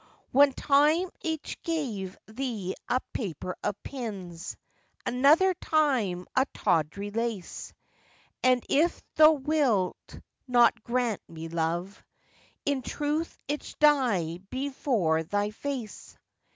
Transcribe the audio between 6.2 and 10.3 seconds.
a taudry lace; And if thou wilt